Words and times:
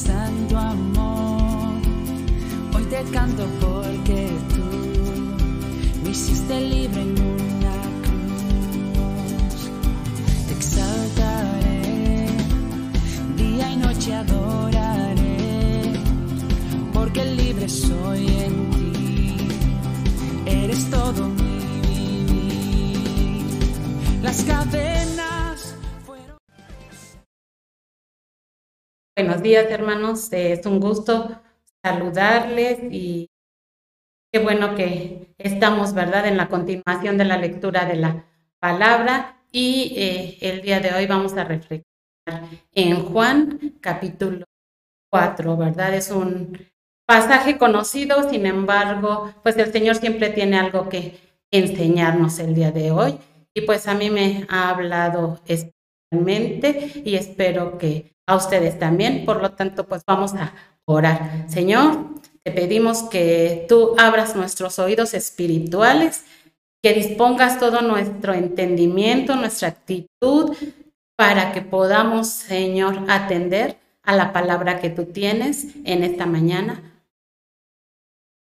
en 0.00 0.48
tu 0.48 0.56
amor. 0.56 1.74
Hoy 2.74 2.84
te 2.84 3.02
canto 3.12 3.44
porque 3.60 4.30
tú 4.54 4.64
me 6.02 6.10
hiciste 6.10 6.60
libre 6.60 7.02
en 7.02 7.10
una 7.10 7.76
cruz. 8.04 9.70
Te 10.48 10.54
exaltaré, 10.54 12.26
día 13.36 13.70
y 13.70 13.76
noche 13.76 14.14
adoraré, 14.14 14.51
Buenos 29.32 29.44
días, 29.44 29.70
hermanos. 29.70 30.28
Es 30.30 30.66
un 30.66 30.78
gusto 30.78 31.40
saludarles 31.82 32.80
y 32.90 33.30
qué 34.30 34.40
bueno 34.40 34.74
que 34.74 35.34
estamos, 35.38 35.94
¿verdad?, 35.94 36.26
en 36.26 36.36
la 36.36 36.48
continuación 36.48 37.16
de 37.16 37.24
la 37.24 37.38
lectura 37.38 37.86
de 37.86 37.96
la 37.96 38.26
palabra. 38.60 39.42
Y 39.50 39.94
eh, 39.96 40.38
el 40.42 40.60
día 40.60 40.80
de 40.80 40.92
hoy 40.92 41.06
vamos 41.06 41.32
a 41.32 41.44
reflexionar 41.44 41.86
en 42.74 43.06
Juan 43.06 43.78
capítulo 43.80 44.44
4, 45.10 45.56
¿verdad? 45.56 45.94
Es 45.94 46.10
un 46.10 46.68
pasaje 47.06 47.56
conocido, 47.56 48.28
sin 48.28 48.44
embargo, 48.44 49.32
pues 49.42 49.56
el 49.56 49.72
Señor 49.72 49.96
siempre 49.96 50.28
tiene 50.28 50.58
algo 50.58 50.90
que 50.90 51.18
enseñarnos 51.50 52.38
el 52.38 52.54
día 52.54 52.70
de 52.70 52.90
hoy. 52.90 53.18
Y 53.54 53.62
pues 53.62 53.88
a 53.88 53.94
mí 53.94 54.10
me 54.10 54.44
ha 54.50 54.68
hablado 54.68 55.40
y 56.12 57.14
espero 57.16 57.78
que 57.78 58.14
a 58.26 58.36
ustedes 58.36 58.78
también. 58.78 59.24
Por 59.24 59.40
lo 59.40 59.52
tanto, 59.52 59.86
pues 59.86 60.02
vamos 60.06 60.34
a 60.34 60.54
orar. 60.84 61.46
Señor, 61.48 62.10
te 62.42 62.52
pedimos 62.52 63.04
que 63.04 63.66
tú 63.68 63.94
abras 63.98 64.36
nuestros 64.36 64.78
oídos 64.78 65.14
espirituales, 65.14 66.24
que 66.82 66.92
dispongas 66.92 67.58
todo 67.58 67.80
nuestro 67.80 68.34
entendimiento, 68.34 69.36
nuestra 69.36 69.68
actitud, 69.68 70.56
para 71.16 71.52
que 71.52 71.62
podamos, 71.62 72.28
Señor, 72.28 73.04
atender 73.08 73.78
a 74.02 74.16
la 74.16 74.32
palabra 74.32 74.80
que 74.80 74.90
tú 74.90 75.06
tienes 75.06 75.68
en 75.84 76.02
esta 76.02 76.26
mañana. 76.26 76.82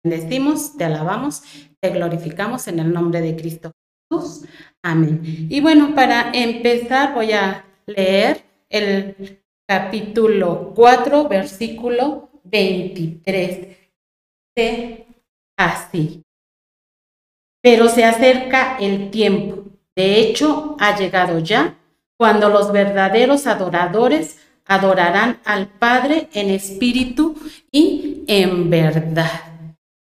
Bendecimos, 0.04 0.78
te 0.78 0.86
alabamos, 0.86 1.42
te 1.82 1.90
glorificamos 1.90 2.68
en 2.68 2.80
el 2.80 2.94
nombre 2.94 3.22
de 3.22 3.36
Cristo 3.36 3.72
Jesús. 4.10 4.46
Amén. 4.84 5.48
Y 5.50 5.60
bueno, 5.62 5.94
para 5.94 6.32
empezar 6.34 7.14
voy 7.14 7.34
a 7.34 7.66
leer 7.86 8.44
el 8.70 9.42
capítulo 9.68 10.74
4, 10.76 11.28
versículo 11.28 12.30
23. 12.46 13.68
Dice 14.56 15.06
así. 15.58 16.24
Pero 17.62 17.90
se 17.90 18.06
acerca 18.06 18.78
el 18.80 19.12
tiempo. 19.12 19.66
De 19.96 20.20
hecho, 20.20 20.78
ha 20.80 20.98
llegado 20.98 21.40
ya 21.40 21.78
cuando 22.18 22.50
los 22.50 22.72
verdaderos 22.72 23.48
adoradores 23.48 24.40
adorarán 24.66 25.40
al 25.46 25.68
Padre 25.68 26.30
en 26.34 26.50
espíritu 26.50 27.36
y 27.72 28.24
en 28.28 28.70
verdad. 28.70 29.42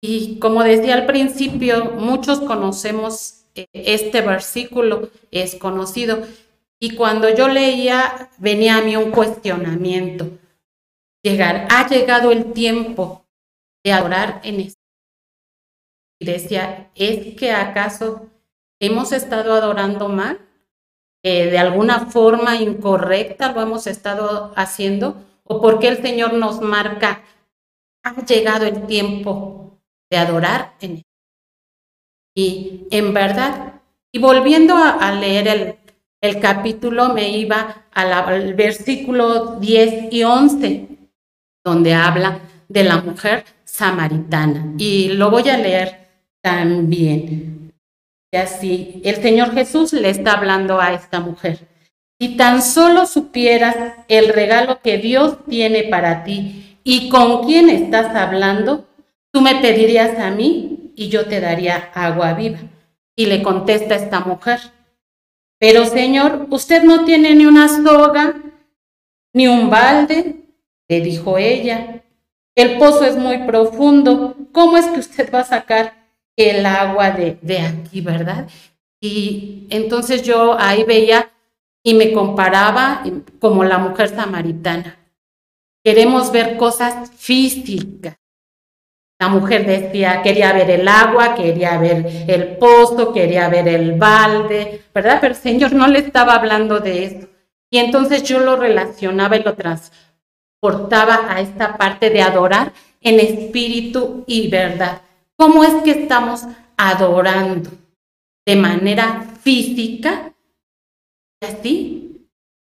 Y 0.00 0.38
como 0.38 0.62
decía 0.62 0.94
al 0.94 1.06
principio, 1.06 1.92
muchos 1.92 2.40
conocemos 2.40 3.45
este 3.72 4.20
versículo, 4.20 5.10
es 5.30 5.54
conocido. 5.56 6.26
Y 6.78 6.94
cuando 6.94 7.34
yo 7.34 7.48
leía, 7.48 8.30
venía 8.38 8.76
a 8.76 8.82
mí 8.82 8.96
un 8.96 9.10
cuestionamiento. 9.10 10.30
Llegar, 11.22 11.66
ha 11.70 11.88
llegado 11.88 12.30
el 12.30 12.52
tiempo 12.52 13.24
de 13.84 13.92
adorar 13.92 14.40
en 14.44 14.54
espíritu. 14.56 14.76
Y 16.18 16.26
decía, 16.26 16.90
¿es 16.94 17.36
que 17.36 17.52
acaso 17.52 18.28
hemos 18.80 19.12
estado 19.12 19.52
adorando 19.52 20.08
mal? 20.08 20.40
Eh, 21.22 21.46
¿De 21.50 21.58
alguna 21.58 22.06
forma 22.06 22.56
incorrecta 22.56 23.52
lo 23.52 23.60
hemos 23.60 23.86
estado 23.86 24.52
haciendo? 24.56 25.22
¿O 25.44 25.60
porque 25.60 25.88
el 25.88 26.00
Señor 26.02 26.34
nos 26.34 26.60
marca, 26.60 27.22
ha 28.02 28.24
llegado 28.24 28.66
el 28.66 28.86
tiempo 28.86 29.78
de 30.10 30.18
adorar 30.18 30.74
en? 30.80 31.02
Y 32.38 32.86
en 32.90 33.14
verdad, 33.14 33.80
y 34.12 34.18
volviendo 34.18 34.76
a, 34.76 35.10
leer 35.12 35.78
el, 36.20 36.40
capítulo, 36.40 37.14
me 37.14 37.30
iba 37.30 37.86
al 37.92 38.52
versículo 38.52 39.56
10 39.58 40.12
y 40.12 40.22
11, 40.22 40.88
donde 41.64 41.94
habla 41.94 42.40
de 42.68 42.84
la 42.84 42.98
mujer 42.98 43.44
samaritana. 43.64 44.74
Y 44.76 45.08
lo 45.08 45.30
voy 45.30 45.48
a 45.48 45.56
leer 45.56 46.08
también. 46.42 47.72
Y 48.30 48.36
así, 48.36 49.00
el 49.02 49.16
Señor 49.22 49.54
Jesús 49.54 49.94
le 49.94 50.10
está 50.10 50.32
hablando 50.32 50.78
a 50.78 50.92
esta 50.92 51.20
mujer. 51.20 51.66
Si 52.20 52.36
tan 52.36 52.60
solo 52.60 53.06
supieras 53.06 53.76
el 54.08 54.28
regalo 54.28 54.80
que 54.82 54.98
Dios 54.98 55.38
tiene 55.48 55.84
para 55.84 56.22
ti 56.22 56.78
y 56.84 57.08
con 57.08 57.46
quién 57.46 57.70
estás 57.70 58.14
hablando, 58.14 58.86
tú 59.32 59.40
me 59.40 59.56
pedirías 59.56 60.18
a 60.18 60.30
mí 60.30 60.75
y 60.96 61.08
yo 61.08 61.26
te 61.26 61.40
daría 61.40 61.90
agua 61.94 62.32
viva. 62.32 62.58
Y 63.14 63.26
le 63.26 63.42
contesta 63.42 63.94
esta 63.94 64.20
mujer, 64.20 64.60
pero 65.58 65.86
Señor, 65.86 66.46
usted 66.50 66.82
no 66.82 67.04
tiene 67.04 67.34
ni 67.34 67.46
una 67.46 67.68
soga, 67.68 68.34
ni 69.32 69.46
un 69.46 69.70
balde, 69.70 70.36
le 70.88 71.00
dijo 71.00 71.38
ella. 71.38 72.02
El 72.54 72.78
pozo 72.78 73.04
es 73.04 73.16
muy 73.16 73.38
profundo. 73.46 74.36
¿Cómo 74.52 74.76
es 74.76 74.86
que 74.86 75.00
usted 75.00 75.32
va 75.32 75.40
a 75.40 75.44
sacar 75.44 75.94
el 76.36 76.64
agua 76.66 77.10
de, 77.10 77.38
de 77.40 77.60
aquí, 77.60 78.00
verdad? 78.00 78.48
Y 79.00 79.66
entonces 79.70 80.22
yo 80.22 80.58
ahí 80.58 80.84
veía 80.84 81.30
y 81.82 81.94
me 81.94 82.12
comparaba 82.12 83.02
como 83.38 83.64
la 83.64 83.78
mujer 83.78 84.08
samaritana. 84.08 84.98
Queremos 85.84 86.32
ver 86.32 86.56
cosas 86.56 87.10
físicas. 87.12 88.16
La 89.18 89.28
mujer 89.28 89.64
decía, 89.64 90.20
quería 90.22 90.52
ver 90.52 90.70
el 90.70 90.86
agua, 90.86 91.34
quería 91.34 91.78
ver 91.78 92.06
el 92.28 92.56
pozo, 92.58 93.14
quería 93.14 93.48
ver 93.48 93.66
el 93.66 93.92
balde, 93.92 94.82
¿verdad? 94.94 95.18
Pero 95.20 95.32
el 95.32 95.40
Señor 95.40 95.72
no 95.72 95.86
le 95.86 96.00
estaba 96.00 96.34
hablando 96.34 96.80
de 96.80 97.04
eso. 97.04 97.28
Y 97.70 97.78
entonces 97.78 98.22
yo 98.24 98.40
lo 98.40 98.56
relacionaba 98.56 99.36
y 99.36 99.42
lo 99.42 99.54
transportaba 99.54 101.32
a 101.34 101.40
esta 101.40 101.78
parte 101.78 102.10
de 102.10 102.20
adorar 102.20 102.72
en 103.00 103.18
espíritu 103.20 104.24
y 104.26 104.48
verdad. 104.48 105.00
¿Cómo 105.36 105.64
es 105.64 105.74
que 105.82 105.92
estamos 105.92 106.42
adorando? 106.76 107.70
¿De 108.44 108.56
manera 108.56 109.24
física? 109.40 110.34
¿Así? 111.40 112.26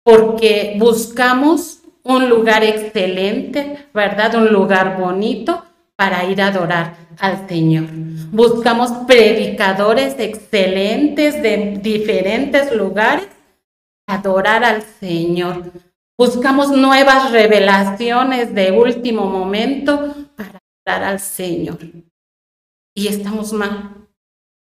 Porque 0.02 0.74
buscamos 0.76 1.82
un 2.02 2.28
lugar 2.28 2.64
excelente, 2.64 3.86
¿verdad? 3.94 4.34
Un 4.34 4.52
lugar 4.52 4.98
bonito 4.98 5.61
para 5.96 6.24
ir 6.24 6.40
a 6.42 6.48
adorar 6.48 6.96
al 7.18 7.48
Señor. 7.48 7.86
Buscamos 8.30 8.90
predicadores 9.06 10.18
excelentes 10.18 11.42
de 11.42 11.78
diferentes 11.82 12.74
lugares 12.74 13.28
adorar 14.06 14.64
al 14.64 14.82
Señor. 14.82 15.72
Buscamos 16.18 16.70
nuevas 16.70 17.30
revelaciones 17.30 18.54
de 18.54 18.72
último 18.72 19.26
momento 19.26 20.14
para 20.36 20.60
adorar 20.86 21.10
al 21.12 21.20
Señor. 21.20 21.78
Y 22.94 23.08
estamos 23.08 23.52
mal. 23.52 24.08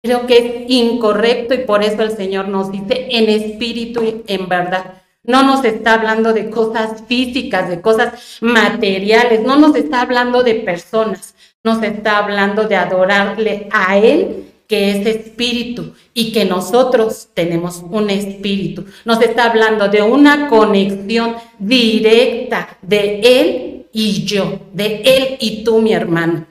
Creo 0.05 0.27
que 0.27 0.39
es 0.39 0.71
incorrecto 0.71 1.55
y 1.55 1.59
por 1.59 1.83
eso 1.83 2.03
el 2.03 2.11
Señor 2.17 2.49
nos 2.49 2.73
dice 2.73 3.07
en 3.11 3.29
espíritu 3.29 4.03
y 4.03 4.23
en 4.27 4.49
verdad. 4.49 5.02
No 5.25 5.45
nos 5.45 5.65
está 5.65 5.95
hablando 5.95 6.33
de 6.33 6.51
cosas 6.51 7.05
físicas, 7.07 7.69
de 7.69 7.81
cosas 7.81 8.39
materiales, 8.41 9.43
no 9.43 9.57
nos 9.57 9.77
está 9.77 10.01
hablando 10.01 10.43
de 10.43 10.57
personas, 10.57 11.35
nos 11.63 11.81
está 11.83 12.19
hablando 12.19 12.65
de 12.65 12.75
adorarle 12.75 13.69
a 13.71 13.97
Él, 13.99 14.53
que 14.67 14.91
es 14.91 15.07
espíritu, 15.07 15.95
y 16.13 16.33
que 16.33 16.45
nosotros 16.45 17.29
tenemos 17.35 17.85
un 17.89 18.11
espíritu. 18.11 18.85
Nos 19.05 19.23
está 19.23 19.45
hablando 19.45 19.89
de 19.89 20.03
una 20.03 20.49
conexión 20.49 21.37
directa 21.59 22.79
de 22.83 23.21
Él 23.21 23.87
y 23.93 24.25
yo, 24.25 24.59
de 24.73 25.03
Él 25.05 25.37
y 25.39 25.63
tú, 25.63 25.81
mi 25.81 25.93
hermano. 25.93 26.47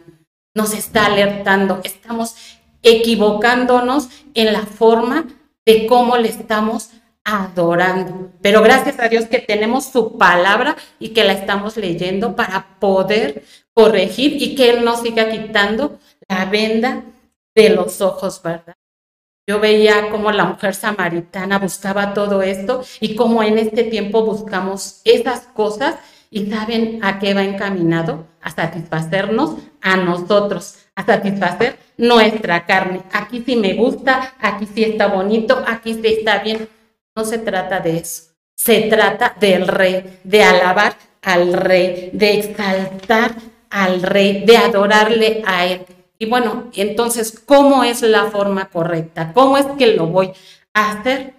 Nos 0.54 0.74
está 0.74 1.08
alertando, 1.08 1.82
estamos 1.84 2.36
equivocándonos 2.84 4.08
en 4.34 4.54
la 4.54 4.62
forma 4.62 5.28
de 5.66 5.86
cómo 5.88 6.18
le 6.18 6.30
estamos 6.30 6.90
adorando. 7.24 8.32
Pero 8.42 8.62
gracias 8.62 9.00
a 9.00 9.10
Dios 9.10 9.26
que 9.26 9.40
tenemos 9.40 9.86
su 9.86 10.18
palabra 10.18 10.76
y 11.00 11.10
que 11.10 11.24
la 11.24 11.34
estamos 11.34 11.78
leyendo 11.78 12.36
para 12.36 12.80
poder 12.80 13.44
corregir 13.74 14.42
y 14.42 14.56
que 14.56 14.70
Él 14.70 14.84
nos 14.84 15.02
siga 15.02 15.30
quitando 15.30 16.00
la 16.28 16.46
venda 16.46 17.04
de 17.56 17.70
los 17.70 18.02
ojos, 18.02 18.42
¿verdad? 18.44 18.76
Yo 19.48 19.60
veía 19.60 20.10
cómo 20.10 20.32
la 20.32 20.46
mujer 20.46 20.76
samaritana 20.76 21.60
buscaba 21.60 22.14
todo 22.14 22.42
esto 22.42 22.84
y 23.00 23.16
cómo 23.16 23.44
en 23.44 23.58
este 23.58 23.84
tiempo 23.84 24.24
buscamos 24.24 25.02
esas 25.04 25.42
cosas 25.42 25.96
¿Y 26.34 26.50
saben 26.50 27.04
a 27.04 27.20
qué 27.20 27.34
va 27.34 27.44
encaminado? 27.44 28.26
A 28.42 28.50
satisfacernos 28.52 29.58
a 29.82 29.98
nosotros, 29.98 30.78
a 30.96 31.06
satisfacer 31.06 31.78
nuestra 31.98 32.66
carne. 32.66 33.02
Aquí 33.12 33.44
sí 33.46 33.58
me 33.58 33.74
gusta, 33.74 34.34
aquí 34.40 34.66
sí 34.66 34.86
está 34.86 35.08
bonito, 35.08 35.62
aquí 35.68 35.94
sí 35.94 36.08
está 36.08 36.38
bien. 36.38 36.70
No 37.16 37.26
se 37.26 37.38
trata 37.40 37.80
de 37.80 37.98
eso. 37.98 38.32
Se 38.56 38.82
trata 38.84 39.36
del 39.40 39.68
rey, 39.68 40.20
de 40.24 40.44
alabar 40.44 40.96
al 41.22 41.54
rey, 41.54 42.10
de 42.14 42.40
exaltar 42.40 43.36
al 43.70 44.02
rey, 44.02 44.44
de 44.46 44.58
adorarle 44.58 45.44
a 45.46 45.66
él. 45.66 45.86
Y 46.20 46.28
bueno, 46.28 46.70
entonces, 46.76 47.40
¿cómo 47.46 47.84
es 47.84 48.02
la 48.02 48.26
forma 48.26 48.66
correcta? 48.66 49.32
¿Cómo 49.34 49.58
es 49.58 49.66
que 49.78 49.88
lo 49.88 50.08
voy 50.08 50.32
a 50.74 50.92
hacer? 50.92 51.34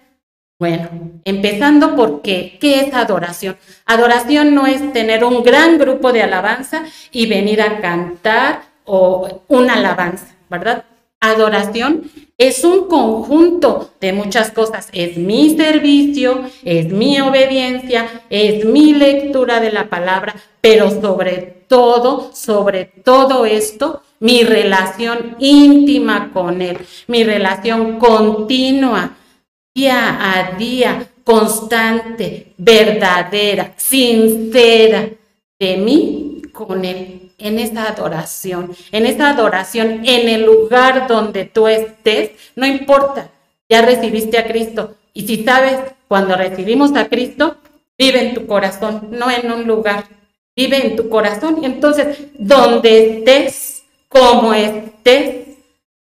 Bueno, 0.59 0.89
empezando 1.25 1.95
porque, 1.95 2.57
¿qué 2.59 2.81
es 2.81 2.93
adoración? 2.93 3.57
Adoración 3.85 4.53
no 4.53 4.67
es 4.67 4.93
tener 4.93 5.23
un 5.23 5.43
gran 5.43 5.77
grupo 5.77 6.11
de 6.11 6.23
alabanza 6.23 6.83
y 7.11 7.27
venir 7.27 7.61
a 7.61 7.79
cantar 7.81 8.63
o 8.85 9.43
una 9.47 9.75
alabanza, 9.75 10.35
¿verdad? 10.49 10.83
Adoración 11.23 12.11
es 12.37 12.65
un 12.65 12.89
conjunto 12.89 13.91
de 14.01 14.11
muchas 14.11 14.51
cosas. 14.51 14.89
Es 14.91 15.15
mi 15.15 15.55
servicio, 15.55 16.41
es 16.65 16.91
mi 16.91 17.21
obediencia, 17.21 18.23
es 18.29 18.65
mi 18.65 18.93
lectura 18.93 19.61
de 19.61 19.71
la 19.71 19.87
palabra, 19.87 20.35
pero 20.59 20.89
sobre 20.89 21.37
todo, 21.69 22.31
sobre 22.33 22.83
todo 22.83 23.45
esto, 23.45 24.01
mi 24.19 24.43
relación 24.43 25.37
íntima 25.39 26.31
con 26.33 26.61
Él, 26.61 26.77
mi 27.07 27.23
relación 27.23 27.99
continua, 27.99 29.15
día 29.73 30.17
a 30.19 30.57
día, 30.57 31.07
constante, 31.23 32.53
verdadera, 32.57 33.75
sincera 33.77 35.07
de 35.57 35.77
mí 35.77 36.41
con 36.51 36.83
Él 36.83 37.22
en 37.43 37.59
esa 37.59 37.89
adoración, 37.89 38.73
en 38.93 39.05
esa 39.05 39.29
adoración, 39.29 40.01
en 40.05 40.29
el 40.29 40.45
lugar 40.45 41.07
donde 41.07 41.43
tú 41.43 41.67
estés, 41.67 42.31
no 42.55 42.65
importa, 42.65 43.29
ya 43.69 43.81
recibiste 43.81 44.37
a 44.37 44.47
Cristo. 44.47 44.95
Y 45.13 45.27
si 45.27 45.43
sabes, 45.43 45.77
cuando 46.07 46.37
recibimos 46.37 46.95
a 46.95 47.09
Cristo, 47.09 47.57
vive 47.97 48.29
en 48.29 48.33
tu 48.33 48.47
corazón, 48.47 49.09
no 49.11 49.29
en 49.29 49.51
un 49.51 49.67
lugar, 49.67 50.05
vive 50.55 50.87
en 50.87 50.95
tu 50.95 51.09
corazón. 51.09 51.59
Y 51.61 51.65
entonces, 51.65 52.17
donde 52.39 53.17
estés, 53.17 53.83
como 54.07 54.53
estés, 54.53 55.47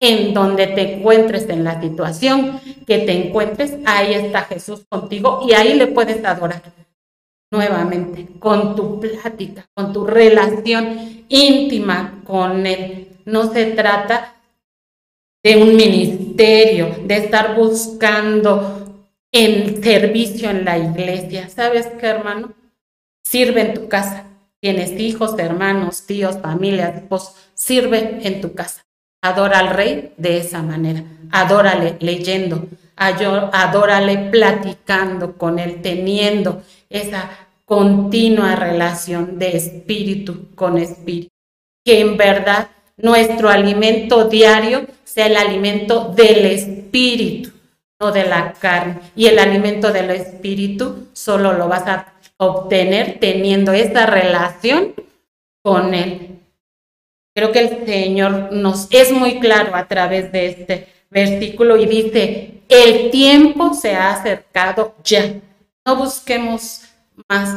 en 0.00 0.34
donde 0.34 0.66
te 0.66 0.94
encuentres 0.94 1.48
en 1.48 1.62
la 1.62 1.80
situación 1.80 2.60
que 2.86 2.98
te 2.98 3.12
encuentres, 3.12 3.74
ahí 3.84 4.14
está 4.14 4.42
Jesús 4.42 4.82
contigo 4.88 5.46
y 5.46 5.52
ahí 5.52 5.74
le 5.74 5.86
puedes 5.86 6.24
adorar 6.24 6.62
nuevamente, 7.50 8.28
con 8.38 8.76
tu 8.76 9.00
plática, 9.00 9.66
con 9.74 9.92
tu 9.92 10.06
relación 10.06 11.24
íntima 11.28 12.22
con 12.24 12.66
Él. 12.66 13.08
No 13.24 13.52
se 13.52 13.66
trata 13.66 14.36
de 15.42 15.56
un 15.56 15.76
ministerio, 15.76 16.96
de 17.04 17.16
estar 17.16 17.56
buscando 17.56 19.06
el 19.32 19.82
servicio 19.82 20.50
en 20.50 20.64
la 20.64 20.78
iglesia. 20.78 21.48
¿Sabes 21.48 21.88
qué, 21.98 22.06
hermano? 22.06 22.52
Sirve 23.24 23.60
en 23.62 23.74
tu 23.74 23.88
casa. 23.88 24.26
Tienes 24.60 24.98
hijos, 25.00 25.38
hermanos, 25.38 26.06
tíos, 26.06 26.38
familias, 26.38 27.02
pues 27.08 27.32
sirve 27.54 28.18
en 28.22 28.40
tu 28.40 28.54
casa. 28.54 28.84
Adora 29.22 29.60
al 29.60 29.70
rey 29.70 30.12
de 30.16 30.38
esa 30.38 30.62
manera. 30.62 31.04
Adórale 31.30 31.96
leyendo. 32.00 32.66
Adórale 32.96 34.30
platicando 34.30 35.38
con 35.38 35.58
él, 35.58 35.80
teniendo 35.80 36.62
esa 36.90 37.30
continua 37.64 38.56
relación 38.56 39.38
de 39.38 39.56
espíritu 39.56 40.54
con 40.54 40.76
espíritu. 40.76 41.28
Que 41.84 42.00
en 42.00 42.16
verdad 42.16 42.68
nuestro 42.96 43.48
alimento 43.48 44.28
diario 44.28 44.86
sea 45.04 45.26
el 45.26 45.36
alimento 45.36 46.12
del 46.14 46.46
espíritu, 46.46 47.50
no 48.00 48.12
de 48.12 48.24
la 48.24 48.52
carne. 48.52 48.98
Y 49.16 49.26
el 49.26 49.38
alimento 49.38 49.92
del 49.92 50.10
espíritu 50.10 51.08
solo 51.12 51.52
lo 51.52 51.68
vas 51.68 51.86
a 51.86 52.12
obtener 52.36 53.18
teniendo 53.20 53.72
esta 53.72 54.06
relación 54.06 54.94
con 55.62 55.94
él. 55.94 56.38
Creo 57.34 57.52
que 57.52 57.60
el 57.60 57.86
Señor 57.86 58.52
nos 58.52 58.88
es 58.90 59.12
muy 59.12 59.38
claro 59.38 59.76
a 59.76 59.86
través 59.86 60.32
de 60.32 60.46
este 60.46 60.88
versículo 61.10 61.76
y 61.76 61.86
dice, 61.86 62.62
el 62.68 63.10
tiempo 63.10 63.74
se 63.74 63.94
ha 63.94 64.12
acercado 64.12 64.94
ya. 65.04 65.34
No 65.86 65.96
busquemos 65.96 66.82
más. 67.28 67.54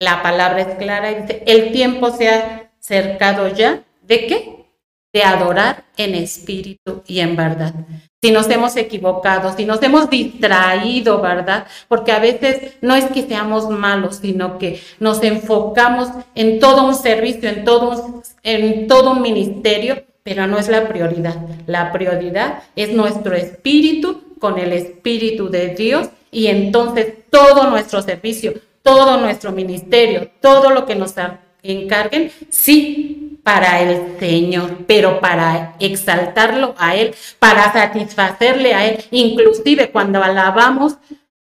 La 0.00 0.22
palabra 0.22 0.60
es 0.60 0.76
clara 0.76 1.10
el 1.10 1.72
tiempo 1.72 2.10
se 2.10 2.28
ha 2.28 2.70
acercado 2.78 3.48
ya. 3.48 3.82
¿De 4.02 4.26
qué? 4.26 4.66
De 5.12 5.22
adorar 5.22 5.84
en 5.96 6.14
espíritu 6.14 7.02
y 7.06 7.20
en 7.20 7.36
verdad. 7.36 7.74
Si 8.20 8.30
nos 8.30 8.48
hemos 8.50 8.76
equivocado, 8.76 9.54
si 9.56 9.64
nos 9.64 9.82
hemos 9.82 10.10
distraído, 10.10 11.20
¿verdad? 11.20 11.66
Porque 11.88 12.12
a 12.12 12.18
veces 12.18 12.74
no 12.80 12.94
es 12.94 13.04
que 13.06 13.22
seamos 13.22 13.68
malos, 13.70 14.16
sino 14.16 14.58
que 14.58 14.80
nos 14.98 15.22
enfocamos 15.22 16.08
en 16.34 16.58
todo 16.58 16.86
un 16.86 16.94
servicio, 16.94 17.48
en 17.48 17.64
todo 17.64 17.90
un, 17.90 18.22
en 18.42 18.88
todo 18.88 19.12
un 19.12 19.22
ministerio, 19.22 20.04
pero 20.22 20.46
no 20.46 20.58
es 20.58 20.68
la 20.68 20.88
prioridad. 20.88 21.36
La 21.66 21.92
prioridad 21.92 22.62
es 22.76 22.92
nuestro 22.92 23.34
espíritu 23.34 24.36
con 24.38 24.58
el 24.58 24.72
espíritu 24.72 25.48
de 25.48 25.74
Dios 25.74 26.08
y 26.34 26.48
entonces 26.48 27.14
todo 27.30 27.70
nuestro 27.70 28.02
servicio, 28.02 28.54
todo 28.82 29.18
nuestro 29.18 29.52
ministerio, 29.52 30.30
todo 30.40 30.70
lo 30.70 30.84
que 30.84 30.96
nos 30.96 31.14
encarguen, 31.62 32.30
sí, 32.50 33.38
para 33.44 33.80
el 33.80 34.18
Señor, 34.18 34.84
pero 34.86 35.20
para 35.20 35.76
exaltarlo 35.78 36.74
a 36.76 36.96
Él, 36.96 37.14
para 37.38 37.72
satisfacerle 37.72 38.74
a 38.74 38.86
Él. 38.86 39.04
Inclusive 39.10 39.90
cuando 39.90 40.22
alabamos, 40.22 40.96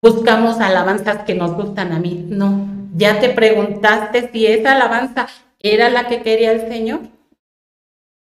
buscamos 0.02 0.60
alabanzas 0.60 1.24
que 1.24 1.36
nos 1.36 1.54
gustan 1.54 1.94
a 1.94 2.00
mí. 2.00 2.26
No, 2.28 2.68
ya 2.96 3.20
te 3.20 3.30
preguntaste 3.30 4.30
si 4.32 4.48
esa 4.48 4.74
alabanza 4.74 5.28
era 5.60 5.90
la 5.90 6.08
que 6.08 6.22
quería 6.22 6.52
el 6.52 6.68
Señor. 6.68 7.02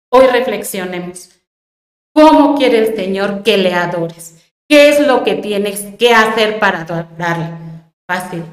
Hoy 0.09 0.27
reflexionemos. 0.27 1.29
¿Cómo 2.13 2.55
quiere 2.55 2.79
el 2.79 2.95
Señor 2.95 3.43
que 3.43 3.57
le 3.57 3.73
adores? 3.73 4.38
¿Qué 4.69 4.89
es 4.89 4.99
lo 5.05 5.23
que 5.23 5.33
tienes 5.33 5.81
que 5.97 6.13
hacer 6.13 6.59
para 6.59 6.81
adorarle? 6.81 7.57
Fácil. 8.07 8.43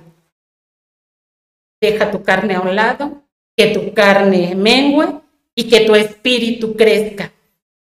Deja 1.78 2.10
tu 2.10 2.22
carne 2.22 2.54
a 2.54 2.60
un 2.60 2.74
lado, 2.74 3.22
que 3.54 3.66
tu 3.74 3.92
carne 3.92 4.54
mengue 4.54 5.20
y 5.54 5.68
que 5.68 5.80
tu 5.80 5.94
espíritu 5.94 6.74
crezca. 6.74 7.32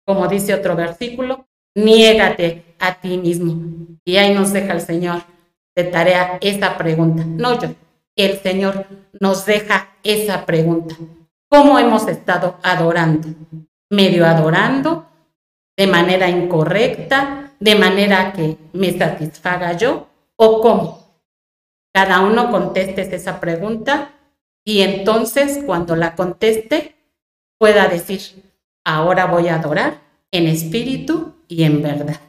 Como 0.05 0.27
dice 0.27 0.53
otro 0.53 0.75
versículo, 0.75 1.47
niégate 1.75 2.75
a 2.77 2.93
ti 2.93 3.17
mismo. 3.17 3.97
Y 4.05 4.17
ahí 4.17 4.35
nos 4.35 4.53
deja 4.53 4.73
el 4.73 4.81
Señor 4.81 5.23
de 5.75 5.85
tarea 5.85 6.37
esa 6.41 6.77
pregunta. 6.77 7.23
No 7.25 7.59
yo, 7.59 7.69
el 8.15 8.37
Señor 8.39 8.85
nos 9.19 9.47
deja 9.47 9.95
esa 10.03 10.45
pregunta. 10.45 10.95
¿Cómo 11.49 11.79
hemos 11.79 12.07
estado 12.07 12.59
adorando? 12.61 13.29
¿Medio 13.89 14.27
adorando? 14.27 15.07
¿De 15.75 15.87
manera 15.87 16.29
incorrecta? 16.29 17.50
De 17.61 17.75
manera 17.75 18.33
que 18.33 18.57
me 18.73 18.97
satisfaga 18.97 19.73
yo 19.77 20.07
o 20.35 20.61
cómo. 20.61 21.21
Cada 21.93 22.21
uno 22.21 22.49
conteste 22.49 23.01
esa 23.15 23.39
pregunta 23.39 24.13
y 24.65 24.81
entonces 24.81 25.59
cuando 25.65 25.95
la 25.95 26.15
conteste 26.15 26.95
pueda 27.59 27.87
decir, 27.87 28.21
ahora 28.83 29.27
voy 29.27 29.47
a 29.47 29.55
adorar 29.55 30.01
en 30.31 30.47
espíritu 30.47 31.35
y 31.47 31.63
en 31.63 31.83
verdad. 31.83 32.19